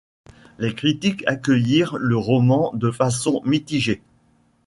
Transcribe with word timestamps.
Les 0.57 0.73
critiques 0.73 1.23
accueillirent 1.27 1.95
le 1.99 2.17
roman 2.17 2.71
de 2.73 2.89
façon 2.89 3.39
mitigée. 3.45 4.01